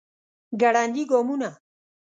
ګړندي 0.61 1.03
ګامونه 1.11 1.51